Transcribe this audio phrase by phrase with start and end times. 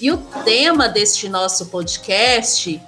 [0.00, 2.80] E o tema deste nosso podcast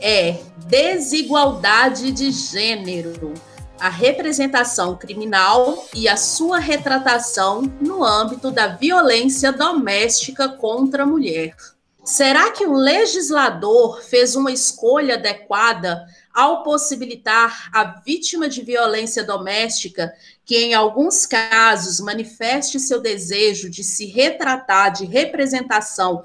[0.00, 3.34] é desigualdade de gênero,
[3.78, 11.54] a representação criminal e a sua retratação no âmbito da violência doméstica contra a mulher.
[12.02, 16.04] Será que o legislador fez uma escolha adequada
[16.34, 20.12] ao possibilitar a vítima de violência doméstica
[20.44, 26.24] que, em alguns casos, manifeste seu desejo de se retratar de representação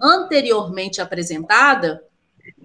[0.00, 2.02] anteriormente apresentada?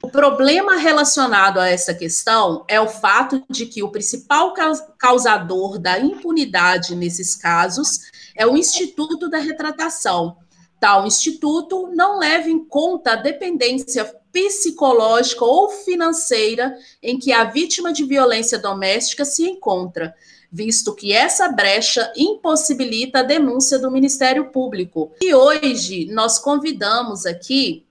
[0.02, 4.54] O problema relacionado a essa questão é o fato de que o principal
[4.98, 8.02] causador da impunidade nesses casos
[8.36, 10.38] é o Instituto da Retratação.
[10.80, 17.94] Tal instituto não leva em conta a dependência psicológica ou financeira em que a vítima
[17.94, 20.16] de violência doméstica se encontra,
[20.52, 25.14] visto que essa brecha impossibilita a denúncia do Ministério Público.
[25.22, 27.86] E hoje nós convidamos aqui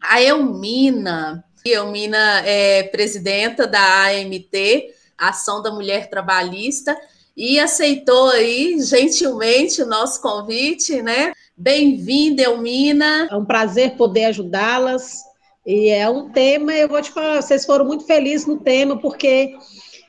[0.00, 1.42] a Elmina.
[1.64, 6.96] Elmina é presidenta da AMT, Ação da Mulher Trabalhista,
[7.36, 11.32] e aceitou aí gentilmente o nosso convite, né?
[11.56, 13.28] Bem-vinda, Elmina.
[13.30, 15.22] É um prazer poder ajudá-las.
[15.66, 19.56] E é um tema, eu vou te falar, vocês foram muito felizes no tema, porque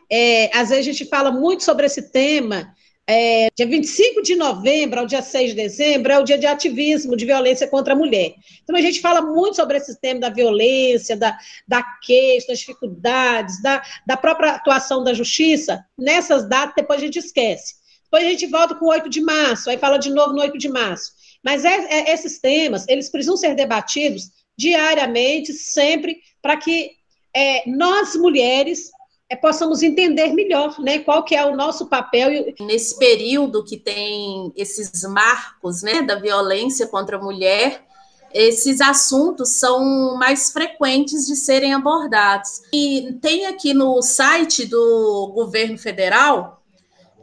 [0.09, 2.73] é, às vezes a gente fala muito sobre esse tema.
[3.09, 7.16] É, dia 25 de novembro ao dia 6 de dezembro é o dia de ativismo
[7.16, 8.35] de violência contra a mulher.
[8.63, 13.61] Então a gente fala muito sobre esse tema da violência, da, da queixa, das dificuldades,
[13.61, 15.85] da, da própria atuação da justiça.
[15.97, 17.75] Nessas datas, depois a gente esquece.
[18.03, 20.58] Depois a gente volta com o 8 de março, aí fala de novo no 8
[20.58, 21.11] de março.
[21.44, 26.91] Mas é, é, esses temas, eles precisam ser debatidos diariamente, sempre, para que
[27.33, 28.89] é, nós, mulheres,
[29.30, 32.53] é, possamos entender melhor né, qual que é o nosso papel.
[32.61, 37.85] Nesse período que tem esses marcos né, da violência contra a mulher,
[38.34, 42.62] esses assuntos são mais frequentes de serem abordados.
[42.74, 46.63] E tem aqui no site do governo federal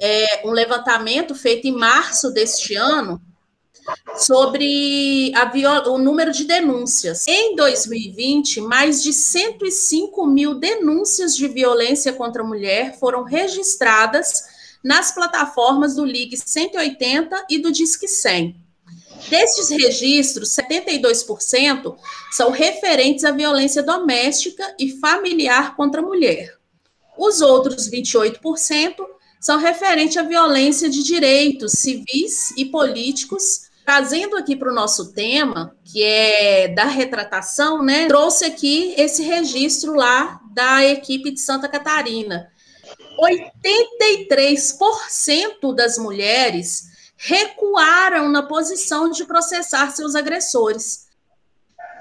[0.00, 3.20] é, um levantamento feito em março deste ano
[4.16, 5.32] sobre
[5.86, 7.26] o número de denúncias.
[7.26, 14.44] Em 2020, mais de 105 mil denúncias de violência contra a mulher foram registradas
[14.82, 18.64] nas plataformas do Ligue 180 e do Disque 100.
[19.28, 21.96] Destes registros, 72%
[22.30, 26.54] são referentes à violência doméstica e familiar contra a mulher.
[27.16, 28.96] Os outros 28%
[29.40, 35.76] são referentes à violência de direitos civis e políticos Trazendo aqui para o nosso tema,
[35.84, 38.08] que é da retratação, né?
[38.08, 42.50] Trouxe aqui esse registro lá da equipe de Santa Catarina.
[43.20, 51.08] 83% das mulheres recuaram na posição de processar seus agressores.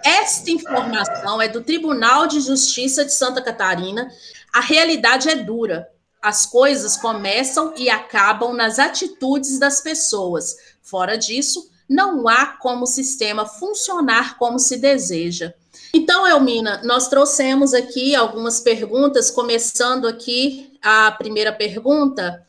[0.04, 4.12] Esta informação é do Tribunal de Justiça de Santa Catarina.
[4.54, 5.90] A realidade é dura.
[6.22, 10.58] As coisas começam e acabam nas atitudes das pessoas.
[10.82, 15.54] Fora disso, não há como o sistema funcionar como se deseja.
[15.94, 22.44] Então, Elmina, nós trouxemos aqui algumas perguntas, começando aqui a primeira pergunta,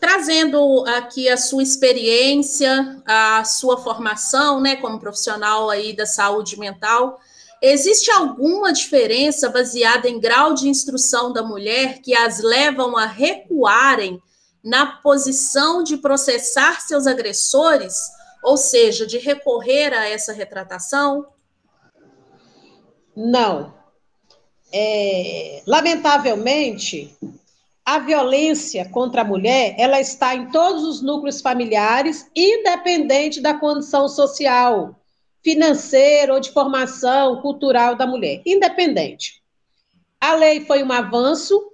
[0.00, 7.18] trazendo aqui a sua experiência, a sua formação, né, como profissional aí da saúde mental.
[7.60, 14.22] Existe alguma diferença baseada em grau de instrução da mulher que as levam a recuarem
[14.62, 17.94] na posição de processar seus agressores?
[18.44, 21.26] Ou seja, de recorrer a essa retratação?
[23.16, 23.74] Não.
[24.72, 27.16] É, lamentavelmente,
[27.84, 34.08] a violência contra a mulher, ela está em todos os núcleos familiares, independente da condição
[34.08, 34.94] social,
[35.42, 39.42] financeira ou de formação cultural da mulher, independente.
[40.20, 41.72] A lei foi um avanço,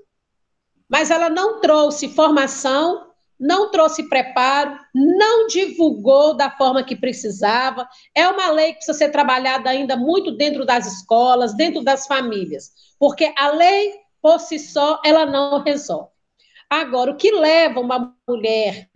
[0.88, 3.09] mas ela não trouxe formação
[3.40, 7.88] não trouxe preparo, não divulgou da forma que precisava.
[8.14, 12.70] É uma lei que precisa ser trabalhada ainda muito dentro das escolas, dentro das famílias,
[12.98, 16.10] porque a lei por si só ela não resolve.
[16.68, 18.88] Agora, o que leva uma mulher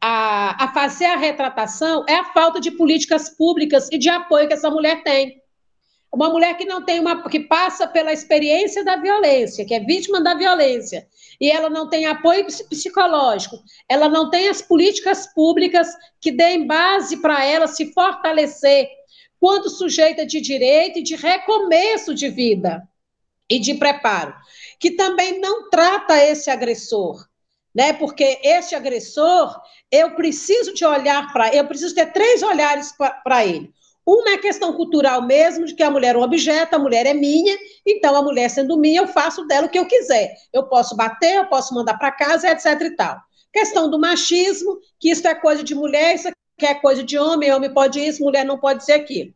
[0.00, 4.54] a, a fazer a retratação é a falta de políticas públicas e de apoio que
[4.54, 5.40] essa mulher tem.
[6.12, 10.20] Uma mulher que não tem uma que passa pela experiência da violência, que é vítima
[10.20, 11.06] da violência,
[11.40, 13.56] e ela não tem apoio psicológico,
[13.88, 15.88] ela não tem as políticas públicas
[16.20, 18.88] que deem base para ela se fortalecer
[19.38, 22.86] quanto sujeita de direito e de recomeço de vida
[23.48, 24.34] e de preparo,
[24.78, 27.24] que também não trata esse agressor,
[27.74, 27.92] né?
[27.92, 29.60] Porque esse agressor,
[29.90, 32.92] eu preciso de olhar para, eu preciso ter três olhares
[33.24, 33.72] para ele.
[34.10, 37.14] Uma é questão cultural mesmo, de que a mulher é um objeto, a mulher é
[37.14, 40.34] minha, então a mulher sendo minha, eu faço dela o que eu quiser.
[40.52, 43.20] Eu posso bater, eu posso mandar para casa, etc e tal.
[43.52, 46.28] Questão do machismo, que isso é coisa de mulher, isso
[46.60, 49.32] é coisa de homem, homem pode isso, mulher não pode ser aquilo.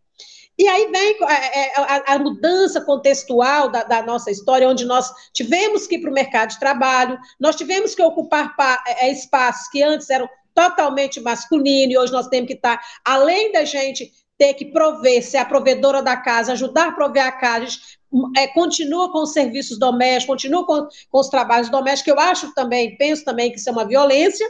[0.58, 5.08] E aí vem é, é, a, a mudança contextual da, da, nossa história, onde nós
[5.32, 8.52] tivemos que ir para o mercado de trabalho, nós tivemos que ocupar
[8.88, 13.64] é, espaços que antes eram totalmente masculinos, e hoje nós temos que estar, além da
[13.64, 17.98] gente ter que prover, ser a provedora da casa, ajudar a prover a casa, gente,
[18.36, 22.96] é, continua com os serviços domésticos, continua com, com os trabalhos domésticos, eu acho também,
[22.96, 24.46] penso também que isso é uma violência,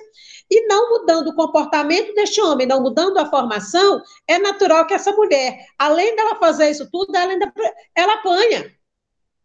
[0.51, 5.13] e não mudando o comportamento deste homem, não mudando a formação, é natural que essa
[5.13, 7.53] mulher, além dela fazer isso tudo, ela ainda
[7.95, 8.71] ela apanha.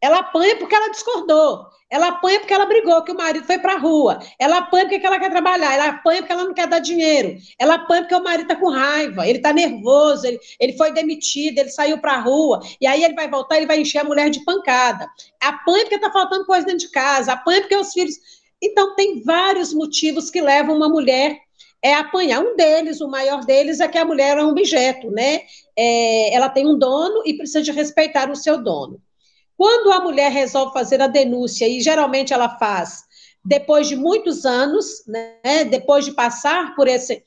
[0.01, 1.68] Ela apanha porque ela discordou.
[1.90, 4.19] Ela apanha porque ela brigou, que o marido foi para a rua.
[4.38, 5.74] Ela apanha porque ela quer trabalhar.
[5.74, 7.36] Ela apanha porque ela não quer dar dinheiro.
[7.57, 9.28] Ela apanha porque o marido está com raiva.
[9.28, 10.28] Ele está nervoso.
[10.28, 11.57] Ele, ele foi demitido.
[11.57, 12.60] Ele saiu para a rua.
[12.80, 13.57] E aí ele vai voltar.
[13.57, 15.07] Ele vai encher a mulher de pancada.
[15.42, 17.34] Apanha porque está faltando coisa dentro de casa.
[17.34, 18.16] Apanha porque os filhos
[18.62, 21.40] então, tem vários motivos que levam uma mulher
[21.81, 22.42] é apanhar.
[22.42, 25.42] Um deles, o maior deles, é que a mulher é um objeto, né?
[25.78, 29.02] É, ela tem um dono e precisa de respeitar o seu dono.
[29.59, 33.03] Quando a mulher resolve fazer a denúncia, e geralmente ela faz
[33.44, 35.65] depois de muitos anos, né?
[35.65, 37.21] Depois de passar por esse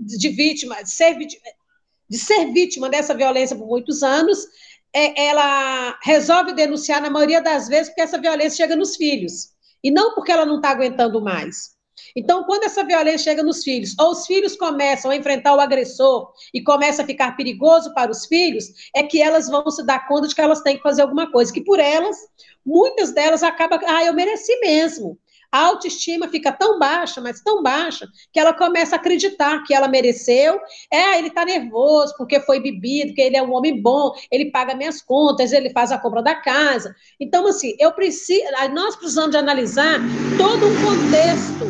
[0.00, 4.44] de vítima, de ser, de ser vítima dessa violência por muitos anos,
[4.92, 9.50] é, ela resolve denunciar na maioria das vezes porque essa violência chega nos filhos
[9.84, 11.75] e não porque ela não está aguentando mais.
[12.14, 16.32] Então, quando essa violência chega nos filhos, ou os filhos começam a enfrentar o agressor
[16.52, 20.28] e começa a ficar perigoso para os filhos, é que elas vão se dar conta
[20.28, 22.16] de que elas têm que fazer alguma coisa, que por elas,
[22.64, 25.18] muitas delas acabam, ah, eu mereci mesmo
[25.56, 29.88] a autoestima fica tão baixa, mas tão baixa, que ela começa a acreditar que ela
[29.88, 30.60] mereceu.
[30.92, 34.74] É, ele está nervoso porque foi bebido, que ele é um homem bom, ele paga
[34.74, 36.94] minhas contas, ele faz a compra da casa.
[37.18, 38.44] Então, assim, eu preciso,
[38.74, 39.98] nós precisamos de analisar
[40.36, 41.64] todo um contexto,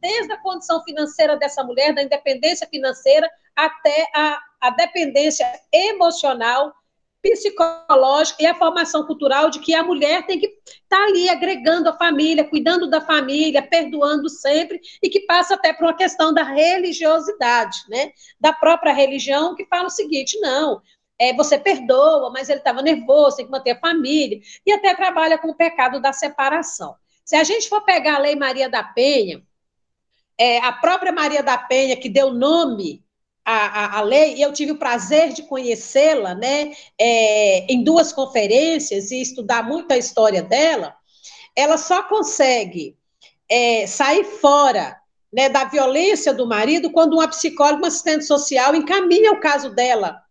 [0.00, 6.72] desde a condição financeira dessa mulher, da independência financeira, até a, a dependência emocional
[7.22, 11.88] psicológica e a formação cultural de que a mulher tem que estar tá ali agregando
[11.88, 16.42] a família, cuidando da família, perdoando sempre, e que passa até por uma questão da
[16.42, 18.10] religiosidade, né?
[18.40, 20.82] Da própria religião, que fala o seguinte: não,
[21.18, 25.38] é, você perdoa, mas ele estava nervoso, tem que manter a família, e até trabalha
[25.38, 26.96] com o pecado da separação.
[27.24, 29.42] Se a gente for pegar a Lei Maria da Penha,
[30.36, 33.04] é, a própria Maria da Penha, que deu nome
[33.44, 38.12] a, a, a, lei, e eu tive o prazer de conhecê-la, né, é, em duas
[38.12, 40.94] conferências e estudar muito a história dela,
[41.56, 42.96] ela só consegue
[43.48, 44.96] é, sair fora
[45.32, 50.21] né, da violência do marido quando uma psicóloga, uma assistente social encaminha o caso dela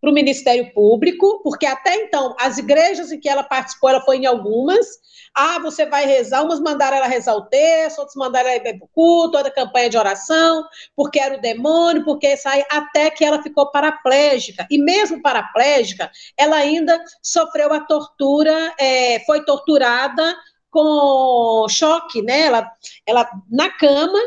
[0.00, 4.18] para o Ministério Público, porque até então, as igrejas em que ela participou, ela foi
[4.18, 4.86] em algumas,
[5.34, 8.86] ah, você vai rezar, umas mandaram ela rezar o texto, outras mandaram ela ir para
[8.86, 10.64] o culto, outra campanha de oração,
[10.94, 14.66] porque era o demônio, porque sai até que ela ficou paraplégica.
[14.70, 20.36] E mesmo paraplégica, ela ainda sofreu a tortura, é, foi torturada
[20.70, 22.42] com choque, né?
[22.42, 22.70] Ela,
[23.06, 24.18] ela na cama,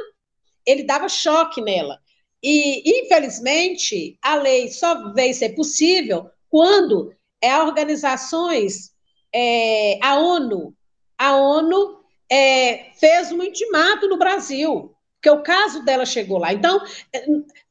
[0.66, 2.00] ele dava choque nela.
[2.44, 8.92] E, infelizmente, a lei só veio ser possível quando é, organizações,
[9.34, 10.74] é, a ONU,
[11.18, 12.00] a ONU
[12.32, 16.52] é, fez um intimato no Brasil, porque o caso dela chegou lá.
[16.52, 16.82] Então,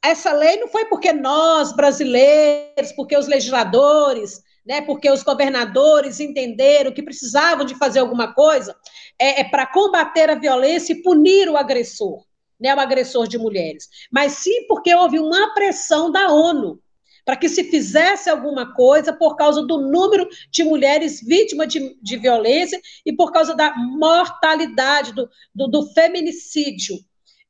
[0.02, 6.92] essa lei não foi porque nós, brasileiros, porque os legisladores, né, porque os governadores entenderam
[6.92, 8.76] que precisavam de fazer alguma coisa,
[9.18, 12.24] é, é para combater a violência e punir o agressor,
[12.60, 16.80] né, o agressor de mulheres, mas sim porque houve uma pressão da ONU
[17.24, 22.16] para que se fizesse alguma coisa por causa do número de mulheres vítimas de, de
[22.16, 26.96] violência e por causa da mortalidade, do, do, do feminicídio.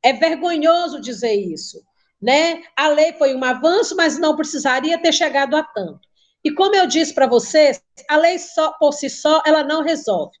[0.03, 1.81] É vergonhoso dizer isso.
[2.21, 2.61] Né?
[2.75, 6.07] A lei foi um avanço, mas não precisaria ter chegado a tanto.
[6.43, 10.37] E como eu disse para vocês, a lei só por si só ela não resolve.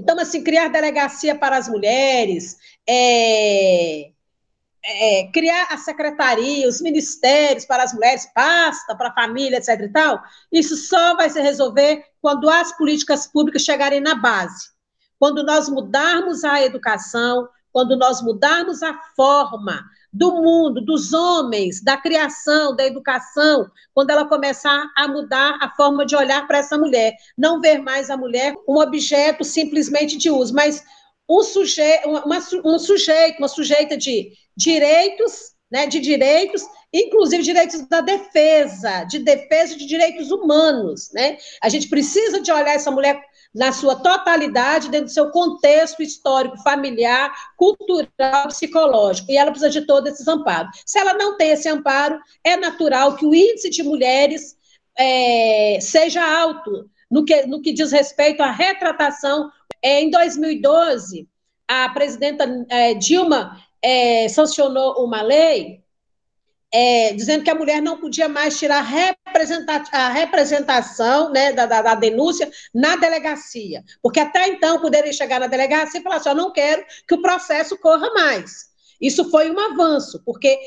[0.00, 2.56] Então, assim, criar delegacia para as mulheres,
[2.88, 4.10] é,
[4.82, 9.78] é, criar a secretaria, os ministérios para as mulheres, pasta para a família, etc.
[9.80, 14.70] e tal, isso só vai se resolver quando as políticas públicas chegarem na base.
[15.18, 21.96] Quando nós mudarmos a educação, quando nós mudarmos a forma do mundo, dos homens, da
[21.96, 27.14] criação, da educação, quando ela começar a mudar a forma de olhar para essa mulher,
[27.36, 30.82] não ver mais a mulher um objeto simplesmente de uso, mas
[31.28, 31.40] um,
[32.24, 36.62] uma, um sujeito, uma sujeita de direitos, né, de direitos
[36.92, 41.38] inclusive direitos da defesa, de defesa de direitos humanos, né?
[41.62, 43.22] A gente precisa de olhar essa mulher
[43.54, 49.86] na sua totalidade, dentro do seu contexto histórico, familiar, cultural, psicológico, e ela precisa de
[49.86, 50.82] todos esses amparos.
[50.86, 54.56] Se ela não tem esse amparo, é natural que o índice de mulheres
[54.96, 59.50] é, seja alto no que, no que diz respeito à retratação.
[59.82, 61.28] É, em 2012,
[61.66, 65.82] a presidenta é, Dilma é, sancionou uma lei
[66.72, 68.78] é, dizendo que a mulher não podia mais tirar
[69.92, 75.48] a representação né, da, da, da, denúncia na delegacia, porque até então poderia chegar na
[75.48, 78.70] delegacia e falar assim: eu não quero que o processo corra mais.
[79.00, 80.58] Isso foi um avanço, porque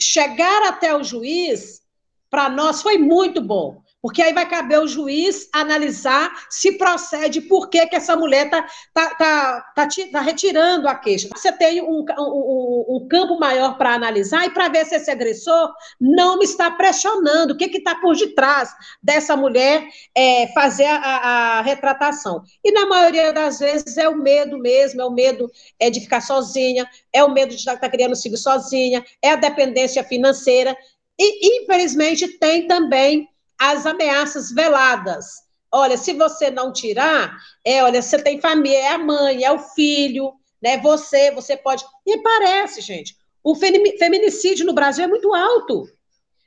[0.00, 1.82] chegar até o juiz,
[2.30, 7.68] para nós, foi muito bom porque aí vai caber o juiz analisar se procede, por
[7.68, 8.62] que, que essa mulher está
[8.94, 11.28] tá, tá, tá, tá, retirando a queixa.
[11.34, 15.72] Você tem um, um, um campo maior para analisar e para ver se esse agressor
[16.00, 18.70] não me está pressionando, o que está por detrás
[19.02, 22.42] dessa mulher é, fazer a, a, retratação.
[22.64, 26.20] E na maioria das vezes é o medo mesmo, é o medo é, de ficar
[26.20, 30.76] sozinha, é o medo de estar tá criando filho sozinha, é a dependência financeira.
[31.18, 33.28] E, infelizmente, tem também
[33.60, 35.42] as ameaças veladas.
[35.70, 39.58] Olha, se você não tirar, é, olha, você tem família, é a mãe, é o
[39.58, 40.78] filho, né?
[40.78, 41.84] Você, você pode.
[42.06, 43.14] E parece, gente,
[43.44, 45.86] o feminicídio no Brasil é muito alto.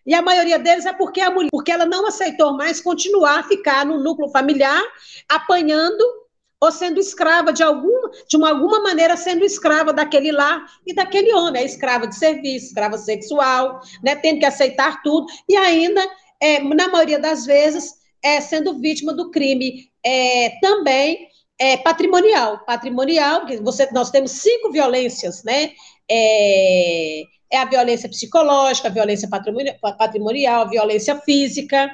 [0.05, 3.43] E a maioria deles é porque a mulher, porque ela não aceitou mais continuar a
[3.43, 4.83] ficar no núcleo familiar,
[5.29, 6.03] apanhando
[6.59, 11.33] ou sendo escrava de alguma, de uma, alguma maneira sendo escrava daquele lá e daquele
[11.33, 16.01] homem, é escrava de serviço, escrava sexual, né, tendo que aceitar tudo e ainda
[16.43, 22.65] é, na maioria das vezes, é, sendo vítima do crime é, também é, patrimonial.
[22.65, 25.71] Patrimonial, você, nós temos cinco violências, né?
[26.11, 29.29] É, é a violência psicológica, a violência
[29.97, 31.89] patrimonial, a violência física,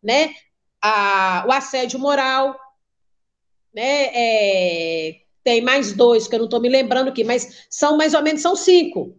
[0.00, 0.32] né?
[0.80, 2.56] A, o assédio moral,
[3.74, 4.10] né?
[4.14, 8.22] É, tem mais dois que eu não estou me lembrando aqui, mas são mais ou
[8.22, 9.18] menos são cinco,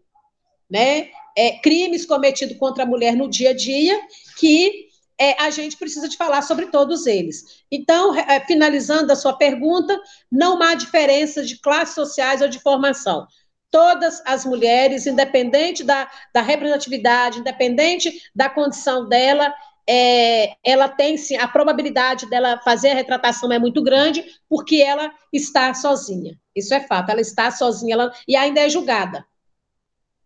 [0.69, 1.09] né?
[1.37, 3.99] É, crimes cometidos contra a mulher no dia a dia
[4.39, 4.87] que
[5.19, 7.63] é, a gente precisa de falar sobre todos eles.
[7.69, 9.99] Então, é, finalizando a sua pergunta,
[10.31, 13.27] não há diferença de classes sociais ou de formação.
[13.69, 19.53] Todas as mulheres, independente da, da representatividade, independente da condição dela,
[19.87, 25.11] é, ela tem sim, a probabilidade dela fazer a retratação é muito grande, porque ela
[25.33, 26.39] está sozinha.
[26.55, 29.25] Isso é fato, ela está sozinha ela, e ainda é julgada.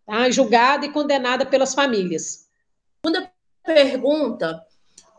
[0.05, 0.29] Tá?
[0.29, 2.47] Julgada e condenada pelas famílias.
[3.63, 4.61] Pergunta: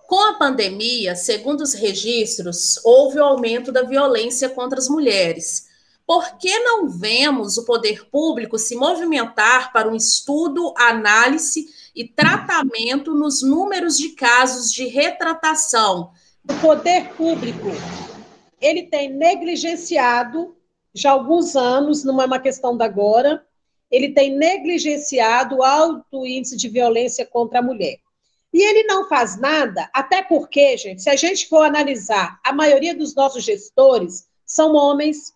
[0.06, 5.72] com a pandemia, segundo os registros, houve o aumento da violência contra as mulheres.
[6.06, 13.14] Por que não vemos o poder público se movimentar para um estudo, análise e tratamento
[13.14, 16.10] nos números de casos de retratação?
[16.48, 17.68] O poder público
[18.60, 20.54] ele tem negligenciado
[20.94, 23.44] já há alguns anos, não é uma questão da agora,
[23.90, 28.03] ele tem negligenciado o alto índice de violência contra a mulher.
[28.54, 32.94] E ele não faz nada, até porque, gente, se a gente for analisar, a maioria
[32.94, 35.34] dos nossos gestores são homens,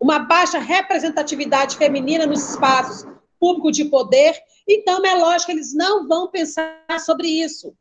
[0.00, 3.08] uma baixa representatividade feminina nos espaços
[3.38, 4.36] públicos de poder,
[4.68, 7.76] então é lógico que eles não vão pensar sobre isso.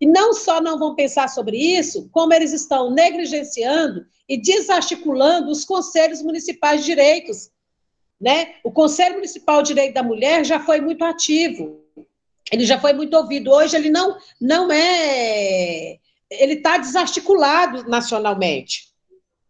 [0.00, 5.64] E não só não vão pensar sobre isso, como eles estão negligenciando e desarticulando os
[5.64, 7.52] conselhos municipais de direitos.
[8.20, 8.56] Né?
[8.64, 11.81] O Conselho Municipal de Direito da Mulher já foi muito ativo
[12.52, 13.50] ele já foi muito ouvido.
[13.50, 15.96] Hoje ele não, não é.
[16.30, 18.92] Ele está desarticulado nacionalmente.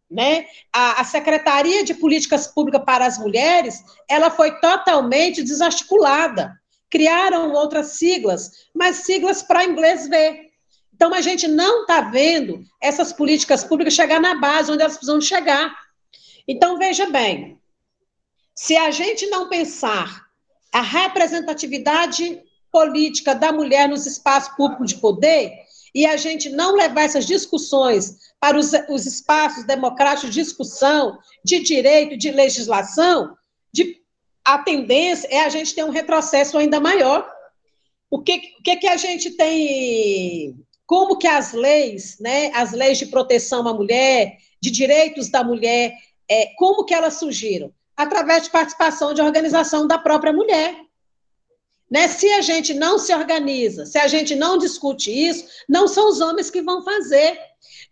[0.08, 0.46] Né?
[0.72, 6.52] A, a, Secretaria de Políticas Públicas para as Mulheres ela foi totalmente desarticulada.
[6.90, 10.52] Criaram outras siglas, mas siglas para inglês ver.
[10.94, 15.20] Então a gente não está vendo essas políticas públicas chegar na base onde elas precisam
[15.20, 15.74] chegar.
[16.46, 17.58] Então veja bem,
[18.54, 20.26] se a gente não pensar
[20.70, 22.42] a representatividade
[22.72, 25.52] política da mulher nos espaços públicos de poder
[25.94, 31.60] e a gente não levar essas discussões para os, os espaços democráticos de discussão, de
[31.60, 33.36] direito, de legislação,
[33.70, 34.00] de,
[34.44, 37.30] a tendência é a gente ter um retrocesso ainda maior.
[38.10, 42.98] O que, o que, que a gente tem como que as leis, né, as leis
[42.98, 45.94] de proteção à mulher, de direitos da mulher,
[46.28, 47.72] é, como que elas surgiram?
[47.96, 50.74] Através de participação de organização da própria mulher.
[51.92, 52.08] Né?
[52.08, 56.22] Se a gente não se organiza, se a gente não discute isso, não são os
[56.22, 57.38] homens que vão fazer.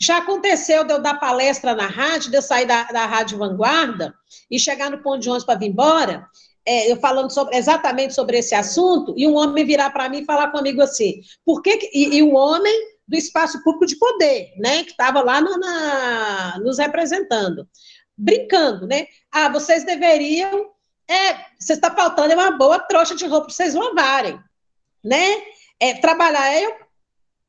[0.00, 4.14] Já aconteceu de eu dar palestra na rádio, de eu sair da, da Rádio Vanguarda
[4.50, 6.26] e chegar no ponto de ônibus para vir embora.
[6.66, 10.24] é, eu falando sobre, exatamente sobre esse assunto, e um homem virar para mim e
[10.24, 12.74] falar comigo assim, por que, e, e o homem
[13.06, 17.68] do espaço público de poder, né, que estava lá na, nos representando,
[18.16, 20.70] brincando, né, ah, vocês deveriam,
[21.10, 24.38] é, você está faltando é uma boa trouxa de roupa para vocês lavarem,
[25.02, 25.42] né,
[25.80, 26.72] é, trabalhar, eu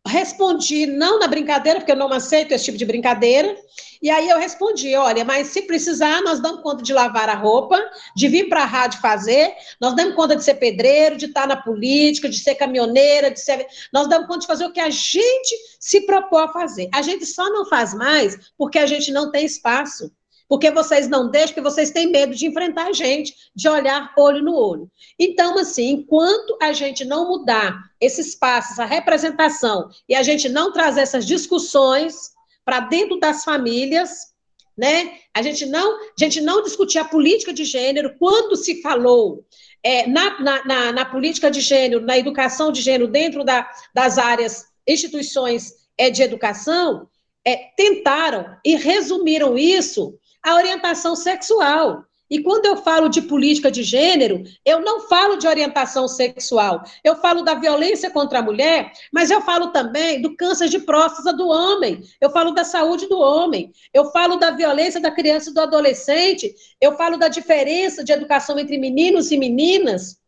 [0.07, 3.55] respondi não na brincadeira, porque eu não aceito esse tipo de brincadeira.
[4.01, 7.79] E aí eu respondi: olha, mas se precisar, nós damos conta de lavar a roupa,
[8.15, 11.55] de vir para a rádio fazer, nós damos conta de ser pedreiro, de estar na
[11.55, 13.67] política, de ser caminhoneira, de ser.
[13.93, 16.89] Nós damos conta de fazer o que a gente se propôs a fazer.
[16.93, 20.11] A gente só não faz mais porque a gente não tem espaço
[20.51, 24.43] porque vocês não deixam, porque vocês têm medo de enfrentar a gente, de olhar olho
[24.43, 24.91] no olho.
[25.17, 30.73] Então, assim, enquanto a gente não mudar esse espaço, essa representação, e a gente não
[30.73, 32.31] trazer essas discussões
[32.65, 34.33] para dentro das famílias,
[34.77, 35.19] né?
[35.33, 39.45] A gente não, a gente não discutir a política de gênero quando se falou
[39.81, 44.17] é, na, na, na, na, política de gênero, na educação de gênero dentro da, das
[44.17, 47.07] áreas, instituições é, de educação,
[47.45, 52.05] é, tentaram e resumiram isso a orientação sexual.
[52.31, 56.81] E quando eu falo de política de gênero, eu não falo de orientação sexual.
[57.03, 61.33] Eu falo da violência contra a mulher, mas eu falo também do câncer de próstata
[61.33, 62.01] do homem.
[62.21, 63.73] Eu falo da saúde do homem.
[63.93, 66.55] Eu falo da violência da criança e do adolescente.
[66.79, 70.21] Eu falo da diferença de educação entre meninos e meninas.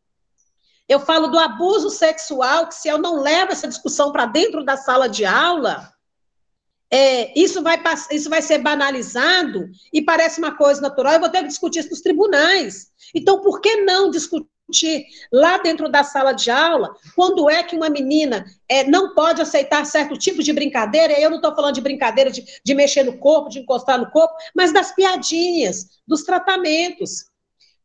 [0.89, 4.75] Eu falo do abuso sexual, que se eu não levo essa discussão para dentro da
[4.75, 5.92] sala de aula,
[6.95, 7.81] é, isso, vai,
[8.11, 11.89] isso vai ser banalizado e parece uma coisa natural, eu vou ter que discutir isso
[11.89, 12.91] nos tribunais.
[13.15, 14.47] Então, por que não discutir
[15.31, 19.83] lá dentro da sala de aula quando é que uma menina é, não pode aceitar
[19.87, 21.19] certo tipo de brincadeira?
[21.19, 24.35] Eu não estou falando de brincadeira de, de mexer no corpo, de encostar no corpo,
[24.55, 27.25] mas das piadinhas, dos tratamentos.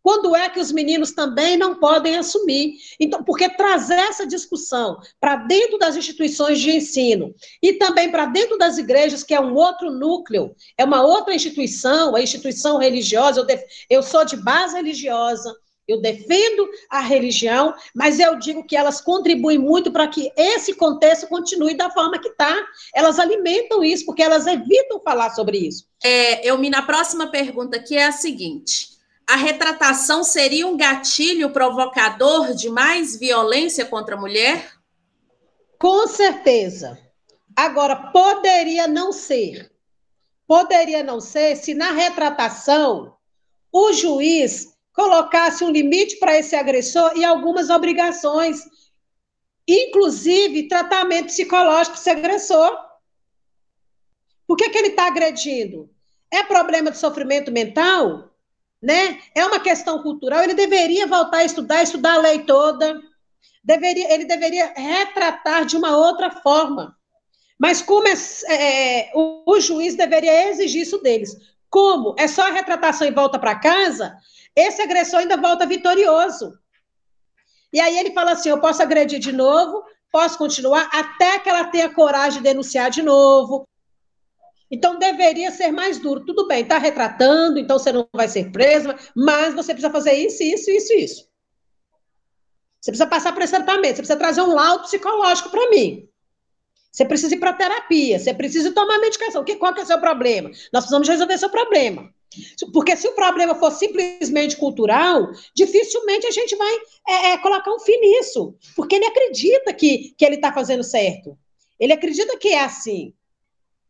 [0.03, 2.75] Quando é que os meninos também não podem assumir?
[2.99, 8.57] Então, porque trazer essa discussão para dentro das instituições de ensino e também para dentro
[8.57, 13.47] das igrejas, que é um outro núcleo, é uma outra instituição, a instituição religiosa, eu,
[13.47, 13.63] def...
[13.91, 15.55] eu sou de base religiosa,
[15.89, 21.27] eu defendo a religião, mas eu digo que elas contribuem muito para que esse contexto
[21.27, 22.55] continue da forma que está.
[22.95, 25.87] Elas alimentam isso, porque elas evitam falar sobre isso.
[26.05, 28.98] É, eu me na próxima pergunta que é a seguinte:
[29.29, 34.73] a retratação seria um gatilho provocador de mais violência contra a mulher?
[35.79, 36.99] Com certeza.
[37.55, 39.71] Agora, poderia não ser.
[40.47, 43.19] Poderia não ser se na retratação
[43.71, 48.63] o juiz colocasse um limite para esse agressor e algumas obrigações,
[49.69, 52.75] inclusive tratamento psicológico desse agressor.
[54.47, 55.91] Por que, que ele está agredindo?
[56.31, 58.28] É problema de sofrimento mental?
[58.83, 59.21] Né?
[59.35, 63.01] É uma questão cultural, ele deveria voltar a estudar, estudar a lei toda,
[63.63, 66.97] deveria, ele deveria retratar de uma outra forma.
[67.59, 68.15] Mas como é,
[68.49, 71.37] é, o, o, juiz deveria exigir isso deles.
[71.69, 74.17] Como é só a retratação e volta para casa,
[74.55, 76.57] esse agressor ainda volta vitorioso.
[77.73, 81.65] E aí ele fala assim: eu posso agredir de novo, posso continuar, até que ela
[81.65, 83.67] tenha coragem de denunciar de novo,
[84.71, 86.25] então, deveria ser mais duro.
[86.25, 90.43] Tudo bem, está retratando, então você não vai ser preso, mas você precisa fazer isso,
[90.43, 91.29] isso, isso, isso.
[92.81, 96.09] Você precisa passar por esse tratamento, você precisa trazer um laudo psicológico para mim.
[96.91, 99.45] Você precisa ir para terapia, você precisa tomar medicação.
[99.59, 100.51] Qual que é o seu problema?
[100.73, 102.13] Nós precisamos resolver seu problema.
[102.73, 106.75] Porque se o problema for simplesmente cultural, dificilmente a gente vai
[107.09, 108.55] é, é, colocar um fim nisso.
[108.77, 111.39] Porque ele acredita que, que ele está fazendo certo.
[111.79, 113.15] Ele acredita que é assim.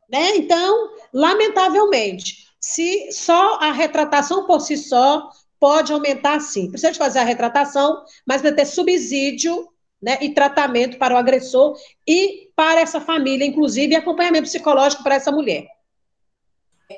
[0.09, 0.37] Né?
[0.37, 6.71] Então, lamentavelmente, se só a retratação por si só pode aumentar, sim.
[6.71, 9.69] Precisa de fazer a retratação, mas vai ter subsídio
[10.01, 15.17] né, e tratamento para o agressor e para essa família, inclusive, e acompanhamento psicológico para
[15.17, 15.67] essa mulher.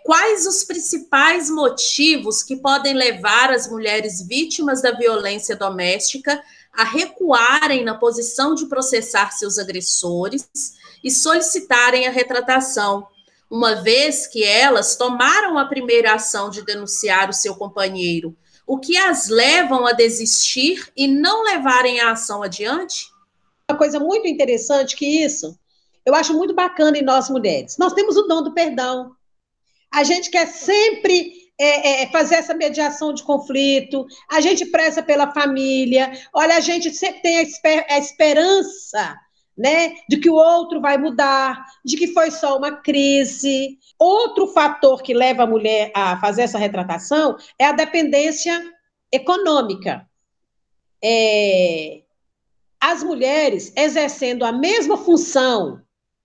[0.05, 6.41] Quais os principais motivos que podem levar as mulheres vítimas da violência doméstica
[6.73, 10.49] a recuarem na posição de processar seus agressores
[11.03, 13.07] e solicitarem a retratação,
[13.51, 18.37] uma vez que elas tomaram a primeira ação de denunciar o seu companheiro,
[18.67, 23.11] o que as levam a desistir e não levarem a ação adiante?
[23.69, 25.59] Uma coisa muito interessante que isso,
[26.07, 27.77] eu acho muito bacana em nós mulheres.
[27.79, 29.13] Nós temos o dom do perdão.
[29.93, 35.33] A gente quer sempre é, é, fazer essa mediação de conflito, a gente preza pela
[35.33, 39.19] família, olha, a gente sempre tem a, esper a esperança
[39.57, 43.79] né, de que o outro vai mudar, de que foi só uma crise.
[43.99, 48.63] Outro fator que leva a mulher a fazer essa retratação é a dependência
[49.13, 50.07] econômica.
[51.03, 52.03] É,
[52.81, 55.83] as mulheres exercendo a mesma função,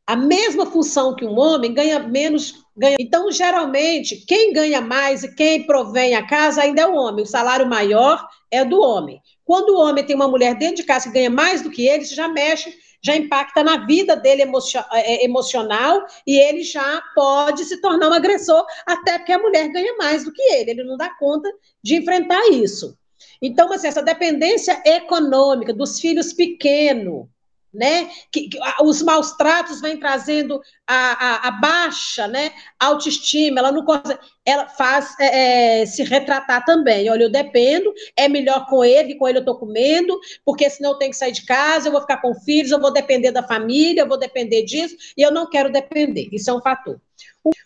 [0.08, 2.64] a mesma função que um homem, ganha menos.
[2.78, 2.96] Ganha.
[3.00, 7.24] Então, geralmente, quem ganha mais e quem provém a casa ainda é o homem.
[7.24, 9.20] O salário maior é do homem.
[9.44, 12.04] Quando o homem tem uma mulher dentro de casa que ganha mais do que ele,
[12.04, 14.46] isso já mexe, já impacta na vida dele é,
[14.94, 19.96] é, emocional e ele já pode se tornar um agressor, até porque a mulher ganha
[19.96, 20.72] mais do que ele.
[20.72, 21.48] Ele não dá conta
[21.84, 22.98] de enfrentar isso.
[23.40, 27.28] Então, assim, essa dependência econômica dos filhos pequenos,
[27.76, 28.10] né?
[28.32, 32.52] Que, que, os maus tratos vêm trazendo a, a, a, baixa, né?
[32.80, 37.10] autoestima, ela não consegue, ela faz é, é, se retratar também.
[37.10, 40.98] Olha, eu dependo, é melhor com ele, com ele eu estou comendo, porque senão eu
[40.98, 44.02] tenho que sair de casa, eu vou ficar com filhos, eu vou depender da família,
[44.02, 46.30] eu vou depender disso, e eu não quero depender.
[46.32, 47.00] Isso é um fator.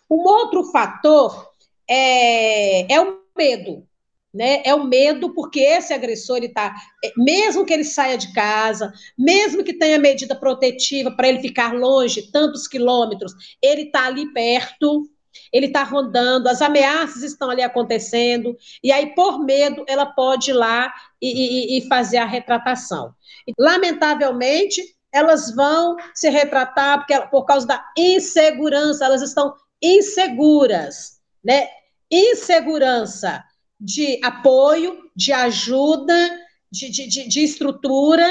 [0.10, 1.52] Um outro fator
[1.88, 3.88] é, é o medo
[4.34, 4.62] né?
[4.65, 8.94] É o medo, porque esse agressor, ele tá, é, mesmo que ele saia de casa,
[9.18, 15.10] mesmo que tenha medida protetiva para ele ficar longe, tantos quilômetros, ele está ali perto,
[15.52, 20.54] ele está rondando, as ameaças estão ali acontecendo, e aí, por medo, ela pode ir
[20.54, 23.13] lá e, e, e fazer a retratação.
[23.58, 31.68] Lamentavelmente, elas vão se retratar porque, por causa da insegurança, elas estão inseguras, né?
[32.12, 33.44] Insegurança
[33.80, 36.39] de apoio, de ajuda,
[36.72, 38.28] de, de, de, de estrutura,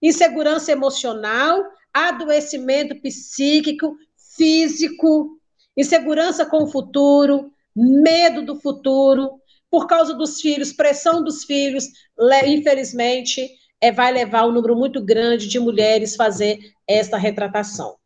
[0.00, 3.96] insegurança emocional, adoecimento psíquico,
[4.36, 5.38] físico,
[5.76, 11.88] insegurança com o futuro, medo do futuro, por causa dos filhos, pressão dos filhos,
[12.44, 13.48] infelizmente,
[13.80, 17.96] é, vai levar um número muito grande de mulheres fazer esta retratação.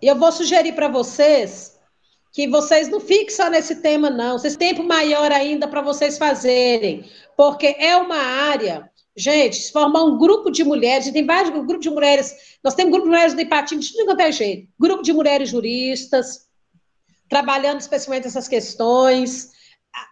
[0.00, 1.75] E eu vou sugerir para vocês
[2.36, 4.38] que vocês não fiquem só nesse tema, não.
[4.38, 7.02] Vocês têm tempo maior ainda para vocês fazerem,
[7.34, 8.90] porque é uma área.
[9.16, 13.06] Gente, se formar um grupo de mulheres, tem vários grupos de mulheres, nós temos grupo
[13.06, 14.68] de mulheres do Ipatinho, de tudo quanto é jeito.
[14.78, 16.40] Grupo de mulheres juristas,
[17.26, 19.52] trabalhando especialmente essas questões,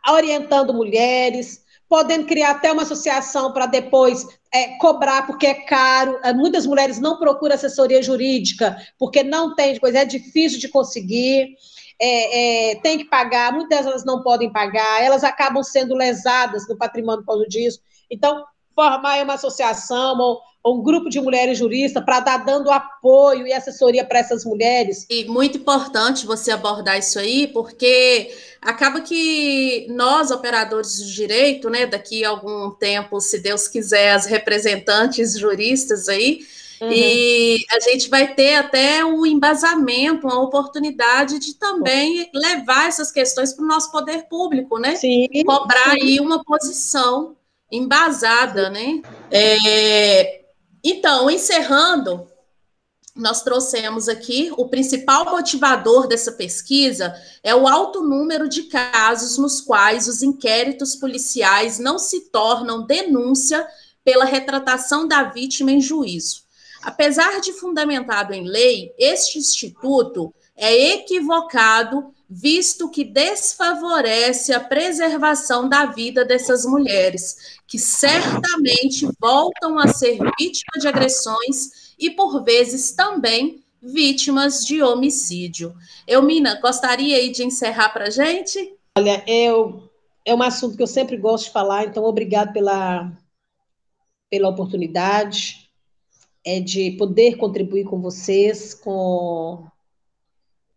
[0.09, 6.19] orientando mulheres, podendo criar até uma associação para depois é, cobrar, porque é caro.
[6.25, 11.55] É, muitas mulheres não procuram assessoria jurídica, porque não tem coisa, é difícil de conseguir
[12.01, 16.77] é, é, tem que pagar, muitas delas não podem pagar, elas acabam sendo lesadas no
[16.77, 17.81] patrimônio por causa disso.
[18.11, 23.47] Então, formar uma associação ou, ou um grupo de mulheres juristas para dar dando apoio
[23.47, 25.07] e assessoria para essas mulheres.
[25.09, 31.87] E muito importante você abordar isso aí, porque acaba que nós, operadores do direito, né,
[31.87, 36.41] daqui a algum tempo, se Deus quiser, as representantes juristas aí,
[36.81, 36.91] Uhum.
[36.91, 43.53] E a gente vai ter até um embasamento, uma oportunidade de também levar essas questões
[43.53, 44.97] para o nosso poder público, né?
[44.97, 46.03] Sim, Cobrar sim.
[46.03, 47.37] aí uma posição
[47.71, 49.03] embasada, né?
[49.31, 50.43] É,
[50.83, 52.27] então, encerrando,
[53.15, 59.61] nós trouxemos aqui o principal motivador dessa pesquisa é o alto número de casos nos
[59.61, 63.67] quais os inquéritos policiais não se tornam denúncia
[64.05, 66.44] pela retratação da vítima em juízo.
[66.85, 75.87] Apesar de fundamentado em lei, este instituto é equivocado, visto que desfavorece a preservação da
[75.87, 83.65] vida dessas mulheres, que certamente voltam a ser vítimas de agressões e, por vezes, também
[83.81, 85.75] vítimas de homicídio.
[86.07, 88.77] Eumina, gostaria aí de encerrar para a gente?
[88.99, 89.91] Olha, eu,
[90.23, 93.11] é um assunto que eu sempre gosto de falar, então obrigado pela,
[94.31, 95.64] pela oportunidade
[96.45, 99.67] é de poder contribuir com vocês, com,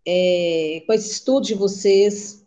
[0.07, 2.43] é, com esse estudo de vocês.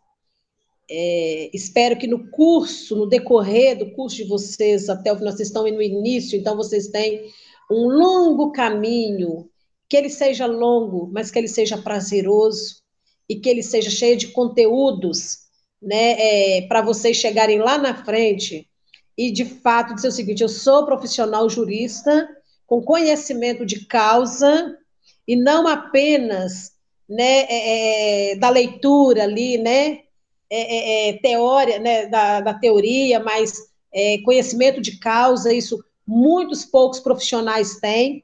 [0.90, 5.48] É, espero que no curso, no decorrer do curso de vocês, até o final, vocês
[5.48, 7.30] estão no início, então vocês têm
[7.70, 9.48] um longo caminho,
[9.88, 12.82] que ele seja longo, mas que ele seja prazeroso
[13.28, 15.38] e que ele seja cheio de conteúdos,
[15.80, 18.68] né, é, para vocês chegarem lá na frente
[19.16, 22.28] e, de fato, dizer o seguinte: eu sou profissional jurista,
[22.70, 24.78] com conhecimento de causa
[25.26, 26.70] e não apenas
[27.08, 30.02] né, é, é da leitura ali, né,
[30.48, 33.52] é, é, é, teoria, né, da, da teoria, mas
[33.92, 38.22] é, conhecimento de causa, isso muitos poucos profissionais têm.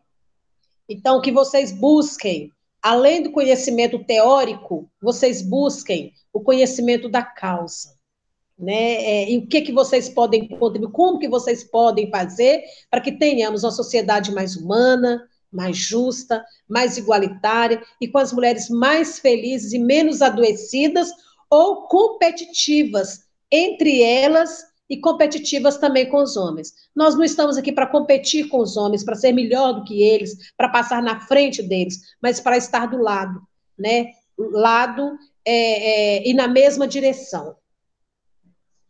[0.88, 7.95] Então, que vocês busquem, além do conhecimento teórico, vocês busquem o conhecimento da causa
[8.58, 9.04] né?
[9.04, 13.12] É, e o que que vocês podem contribuir, como que vocês podem fazer para que
[13.12, 19.72] tenhamos uma sociedade mais humana, mais justa, mais igualitária e com as mulheres mais felizes
[19.72, 21.10] e menos adoecidas
[21.50, 26.72] ou competitivas entre elas e competitivas também com os homens.
[26.94, 30.52] Nós não estamos aqui para competir com os homens, para ser melhor do que eles,
[30.56, 33.40] para passar na frente deles, mas para estar do lado,
[33.78, 34.06] né?
[34.38, 37.56] Lado é, é, e na mesma direção.